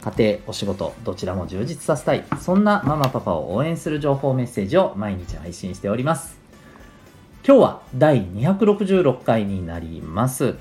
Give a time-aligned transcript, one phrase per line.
[0.00, 6.38] 家庭、お仕事、どちらも充実させたい、そんなママパパを応援する情報メッセージを毎日配信しております。
[7.46, 10.54] 今日は第266回になります。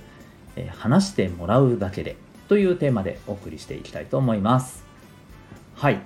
[0.55, 2.16] え話してもらうだけで
[2.47, 4.84] というテーマでお送りしていきたいと思います。
[5.75, 6.02] はい。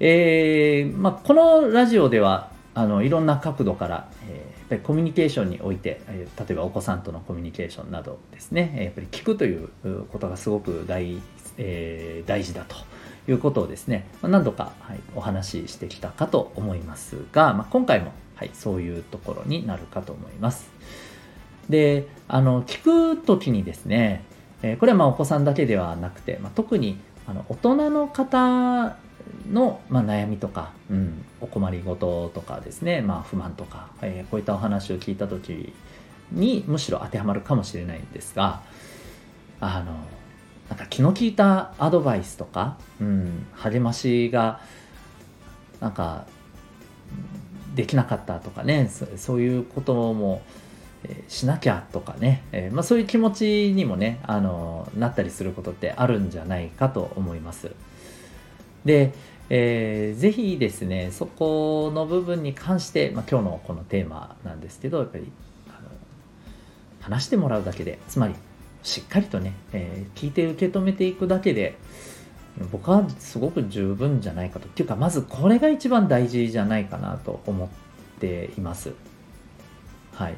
[0.00, 9.70] えー、まあ、このラジオでは、あの、いろんな角度から、えー、やっぱりコミュニケーションにおいて、え例えばお子さんとのコミュニケーションなどですね、やっぱり聞くという
[10.12, 11.22] ことがすごく大
[11.58, 12.76] えー、大事だと
[13.30, 20.70] いうことをですね、ま何度か、はい、お話ししてきたかと思いますが、まあ、今回も、はい、そういうところになるかと思います。
[21.68, 24.24] で、あの、聞くときにですね、
[24.62, 28.96] えー、これはまあお子さんだけではなくて、まあ、特にあの大人の方
[29.50, 35.72] の、まあ、悩みとか、うん、お困りごととかですね、まあ、不満とか、えー、こういったお話を聞いた時
[36.32, 38.62] にむしろ当てはまるかもしれないんですが
[39.60, 39.92] あの
[40.74, 44.60] なんか気の利いたアドバイスとか、うん、励ましが
[45.78, 46.26] なんか
[47.76, 50.42] できなかったとかねそういうことも、
[51.04, 57.70] え、しなきゃとかね、えー、まあ、そういう気持ちにもねあのなったりすることってあるんじゃないかと思います。
[58.84, 59.14] で、
[59.50, 65.30] えー、ぜひですねそこの部分に関して、まあ、今日のこのテーマなんですけどやっぱり
[65.68, 65.88] あの
[67.00, 68.34] 話してもらうだけでつまり
[68.84, 71.76] しっかりとね、えー、聞いて受け止めていくだけで、
[72.70, 74.66] 僕はすごく十分じゃないかと。
[74.66, 77.68] っていうか、まずこれが一番大事じゃないかなと思っ
[78.20, 78.92] ています。
[80.12, 80.36] はい。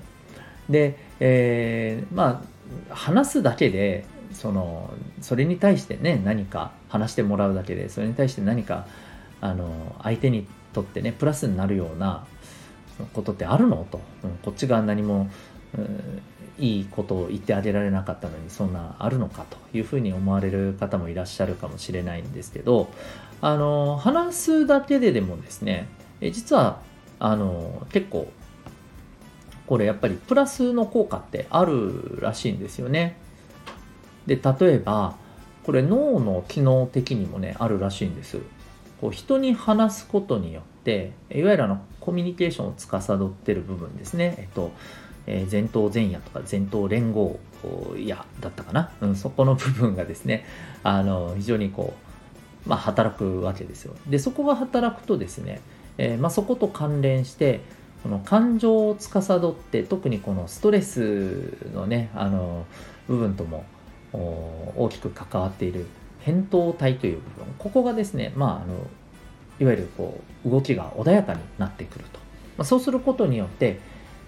[0.70, 2.42] で、えー、ま
[2.90, 8.86] あ、話すだけで、その、それに対してね、何か話してもらうだけで、それに対して何か、
[9.40, 12.24] あの、相手にとってね、プラスになるような
[13.12, 13.86] ことってあるの？
[13.90, 14.00] と。
[14.24, 15.28] うん、こっちが何も、
[16.58, 22.88] いいことを言ってあげられなかったのにそんなあるのかというふうに思われる方もいらっしゃるかもしれないんですけど
[23.40, 25.88] あの話すだけででもですね
[26.20, 26.80] え実は
[27.18, 28.30] あの結構
[29.66, 33.16] これやっぱりプラスの効果ってあるらしいんですよね。
[34.26, 35.16] で例えば
[35.64, 38.38] これ脳の機能的にもねあるらしいんです。
[39.00, 44.36] こう人に話すことによっていわゆるあのコミュニケーションを司ってる部分ですね。
[44.38, 44.70] えっと
[45.26, 47.38] え、前頭前野とか前頭連合
[47.96, 50.44] 野だったかな、うん、そこの部分がですね、
[50.82, 51.94] あの、非常にこ
[52.66, 53.94] う、まあ、働くわけですよ。
[54.08, 55.60] で、そこが働くとですね、
[55.98, 57.60] えー、まあ、そこと関連して、
[58.02, 62.66] この感情を司って、特にこのストレスのね、あの、
[63.08, 63.64] 部分とも
[64.12, 65.86] 大きく関わっている
[66.24, 68.74] 扁桃体という部分、ここがですね、まあ、あの、
[69.58, 72.18] いわゆるこう、動きが穏やかになってくると。
[72.58, 73.80] まあ、そうすることによって、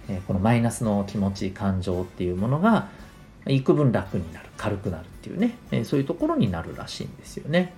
[0.09, 2.89] えこのマイナスの気持ち感情っていうものが
[3.47, 7.73] 幾分楽になる軽くなるっていうね、えそういうところになるらしいんですよね。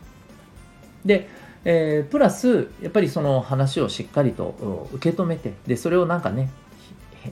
[1.04, 1.28] で、
[1.64, 6.50] えー、プラスやっぱりその話をしっかりと受け止めてでそれをなんかね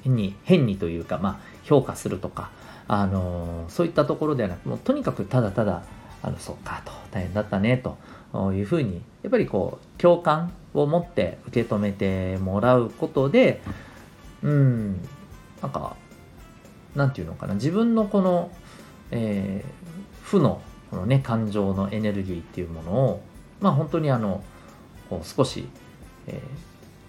[0.04, 2.50] 変に変にというか、まあ、評価するとか、
[2.88, 5.82] あのー、そういったところではなくもうとにかくただただ
[6.22, 7.97] あのそうかと大変だったねと
[8.53, 13.62] いうふうにやっぱりこう共感を持って受け止めてもらうことで、
[14.43, 15.00] うん
[15.62, 15.97] なんか、
[16.94, 18.50] なんていうのかな、自分のこの、
[19.10, 20.60] えー、負の、
[20.91, 23.22] このね、感情のエネルギーっていうものを、
[23.60, 24.43] まあ本当にあの、
[25.10, 25.66] こう少し、
[26.27, 26.41] えー、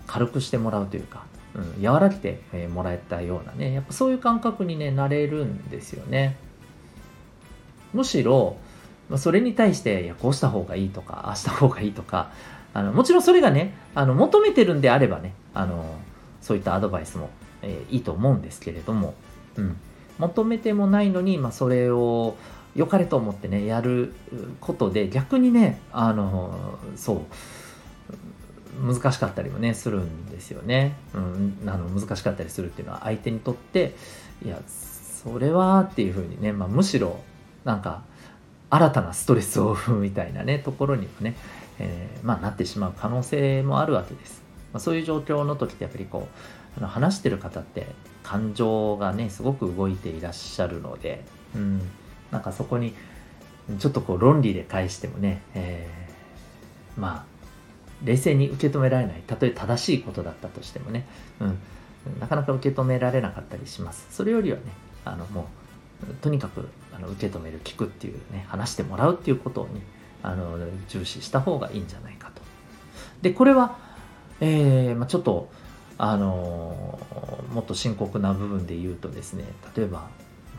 [0.08, 6.38] 軽くしてもらうというか、うん、和らげて、えもらえたようなね、やっぱそういう感覚にね、なれるんですよね。
[7.94, 8.58] むしろ、
[9.18, 12.32] それに対して、いや、こうした方がいいとか、ああした方がいいとか、
[12.74, 15.84] あのもちろんそれがね、あの求めてるんであればね、あの
[16.42, 17.30] そういったアドバイスも、
[17.62, 19.14] えー、いいと思うんですけれども、
[19.56, 19.78] うん、
[20.18, 22.36] 求めてもないのに、まあ、それを
[22.76, 24.14] 良かれと思ってねやる
[24.62, 27.20] ことで逆にねあのそう。
[28.82, 33.94] 難しかったりもねするんですよね、うん、あの難しかったりするっていうのは相手にとって
[34.46, 37.20] いやそれはっていうふうにね、まあ、むしろ
[37.66, 38.04] なんか
[38.70, 41.36] 新たなストレスを生むみたいなねところにもね、
[41.80, 44.44] えー、まあ、なってしまう可能性もあるわけです。
[44.74, 46.28] まあ、そういう状況の時ってやっぱりこ
[46.78, 47.88] うあの話してる方って
[48.24, 51.24] 感情がねすごく動いていらっしゃるので、
[51.56, 51.82] うん、
[52.32, 52.94] なんかそこに
[53.80, 57.40] ちょっとこう論理で返してもね、えー、まあ
[58.04, 59.24] 冷静に受け止められない。
[59.28, 61.06] たとえ正しいことだったとしてもね、
[61.40, 61.58] うん、
[62.20, 64.08] なかなか受け止められなかったりします。
[64.12, 64.64] それよりはね
[65.06, 65.48] あのも
[66.10, 69.82] うとにかくあの受け止める聞くっていうね話してもらうっていうことをね
[70.24, 70.58] あの
[70.88, 72.42] 重視した方がいいんじゃないかと。
[73.22, 73.78] でこれは、
[74.42, 75.50] えーまあ、ちょっと
[75.98, 77.00] あの
[77.54, 79.44] もっと深刻な部分で言うとですね
[79.76, 80.10] 例えば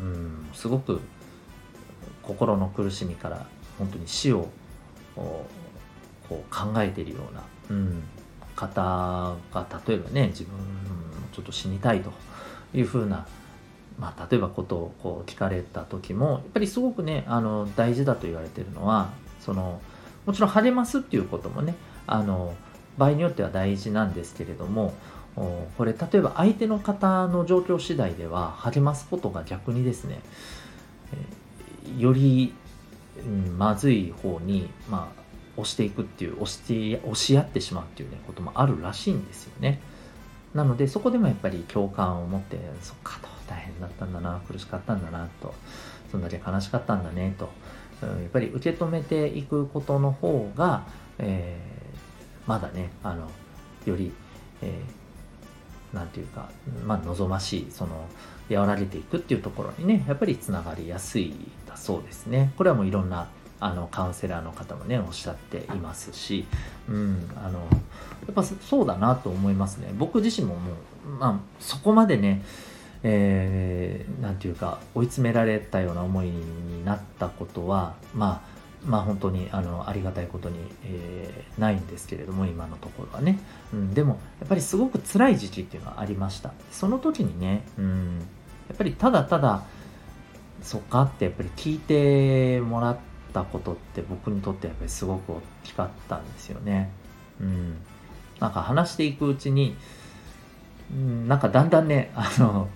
[0.00, 1.00] うんすごく
[2.22, 3.46] 心の苦しみから
[3.78, 4.48] 本当に死を
[5.16, 5.46] こ
[6.30, 8.02] う考えているような、うん、
[8.54, 10.52] 方が例えばね自分
[11.32, 12.12] ちょっと死にたいと
[12.74, 13.26] いうふうな、
[13.98, 19.10] まあ、例えばことをこう聞かれた時もやっぱりすごくねあの大事だと言われてるのは
[19.40, 19.80] その
[20.26, 21.74] もちろん励ますっていうこともね
[22.06, 22.54] あの
[23.00, 24.94] 場合によっては大事なんですけれども
[25.34, 30.20] これ例えば相手の方の状況次第では励ますことが逆にですね
[31.98, 32.52] より、
[33.24, 35.20] うん、まずい方に、まあ、
[35.56, 39.80] 押していくっていう押して押し合ってしまうっていう、ね、こともあるらしいんですよね。
[40.54, 45.54] なのでそこでもやっぱり共感を持ってそっかと大変だったんだな苦しかったんだなと
[46.10, 47.50] そんだけ悲しかったんだねと
[48.02, 50.82] うんやっぱり受け止めていくことの方が、
[51.18, 51.79] えー、
[52.50, 53.30] まだねあの
[53.86, 54.12] より、
[54.62, 55.00] えー
[55.92, 56.48] 何て言うか、
[56.86, 58.06] まあ、望ましいその
[58.50, 61.34] 和らげていくっていうところにねやっぱりつながりやすい
[61.66, 62.52] だそうですね。
[62.56, 63.28] これはもういろんな
[63.60, 66.46] あのカウンセラーの方もねおっしゃっていますし、
[66.88, 67.66] うん、あのや
[68.30, 69.92] っぱそうだなと思いますね。
[69.98, 72.42] 僕自身ももう、まあ、そこまでね
[73.02, 78.49] えー、て言うか追い詰められたような思いになったことはまあ
[78.84, 83.38] まあ本当にあのありがたいことに、えー、ないんですけれども今のところはね、
[83.72, 86.52] うん、でもやっぱりすごく辛い時期っていうのはありました。
[86.70, 88.18] その時にね、うん、
[88.68, 89.64] やっぱりただただ
[90.62, 92.98] そっかってやっぱり聞いてもらっ
[93.32, 96.90] たことって僕にとってやっぱりすごく大きかったんですよね。
[97.40, 97.76] うん
[98.40, 99.76] なんか話していくうちに、
[100.90, 102.68] うん、なんかだんだんねあの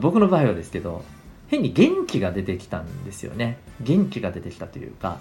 [0.00, 1.04] 僕の場合はですけど
[1.48, 3.58] 変に元気が出てきたんですよね。
[3.80, 5.18] 元気が出てきたというか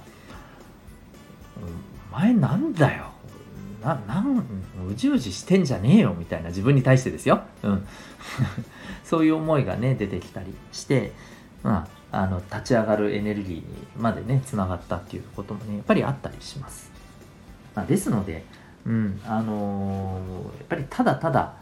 [2.13, 3.11] 「お前なんだよ。
[3.83, 7.87] ななんうじうじしてんじゃねえよ」みたいな自分に対してですよ、うん、
[9.05, 11.13] そういう思いがね出てきたりして、
[11.63, 13.63] まあ、あの立ち上がるエネルギーに
[13.97, 16.91] までねつながったっていうこともねやっぱりあったりします、
[17.75, 18.43] まあ、ですので、
[18.85, 21.53] うんあのー、やっぱりただただ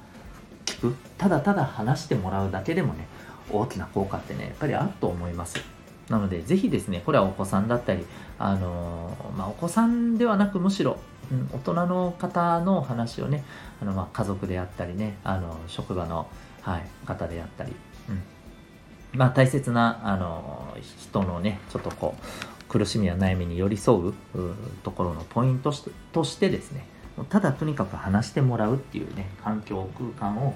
[0.65, 3.07] 聞くただただ話してもらうだけでもね
[3.51, 5.59] 大きな効果ってねやっぱりあると思います。
[6.09, 8.05] なのでぜひですねこれはお子さんだったり
[8.37, 10.97] あのまあ、お子さんではなくむしろ、
[11.31, 13.43] うん、大人の方の話をね
[13.81, 16.27] あの、まあ、家族であったりねあの職場の、
[16.61, 17.71] はい、方であったり、
[18.09, 18.21] うん。
[19.17, 24.13] まあ、大切なあの人のねちょっとこう苦しみや悩みに寄り添う
[24.83, 25.71] ところのポイント
[26.11, 26.85] としてですね
[27.29, 30.53] ただとにかく話してもらうっていうね環境空間を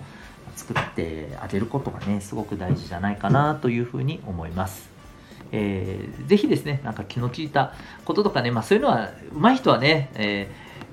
[0.56, 4.90] 作ってあげることがねすごく大事じゃないかなというふうに思います。
[5.52, 7.74] えー、ぜひですねなんか気の利いた
[8.06, 10.52] こととかね、まあ、そういうのは上手い人はね、え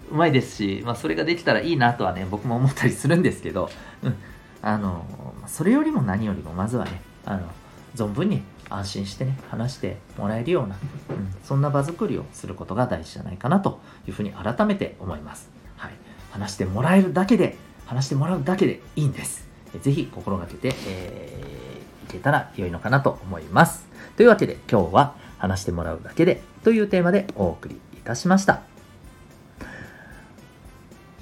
[0.08, 3.68] ー、うまいですし、まあ、それができたらいいなとはね僕も思ったりするんですけど、
[4.02, 4.16] うん、
[4.62, 5.04] あの
[5.46, 7.50] それよりも何よりもまずはねあの
[7.94, 10.76] 存分に安心してね話してもらえるような、
[11.10, 15.50] うん、そんな場作りをすることが大事じゃないかなというふうに改めて思います。
[15.76, 15.92] はい、
[16.30, 19.46] 話してもらえるだけで話してもらうだけでいいんです。
[19.80, 23.86] ぜひ心がけて、えー、いけたら良いのかなと思います。
[24.16, 28.62] というわけで今日は話してもらうだけでというテーマでお送りいたしました。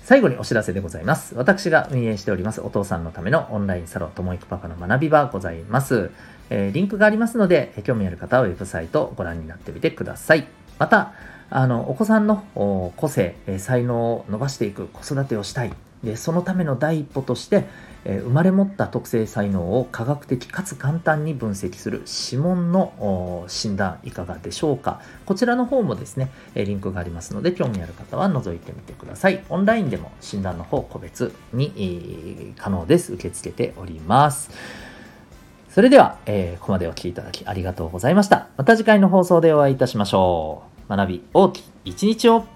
[0.04, 1.34] 最後にお知らせでございます。
[1.34, 6.10] 私が運営しておりますお父さんのためのオンラインサロンともいくパパの学び場ございます。
[6.50, 10.46] えー、リンクがありますので、興味ある方はウェブサイトをご覧になってみてください。
[10.78, 11.14] また、
[11.48, 15.72] あの、お子さんの個性、才能を伸ばしていく子育てをしたい。
[16.04, 17.64] で、そのための第一歩として、
[18.06, 25.00] え生まれ持った特性才能を科学的かつ簡単に分析する指紋の診断いかがでしょうか。
[25.24, 29.42] こちらの方もですね、えリンクがありますので興味ある方は覗いてみてください。
[29.48, 33.14] オンラインでも診断の方個別に、可能です。
[33.14, 34.50] 受け付けております。
[35.70, 38.48] それでは、えー、ここまでお聴きいただきありがとうございました。
[38.56, 40.96] また次回の放送でお会いいたしましょう。
[40.96, 42.53] 学び大きい一日を。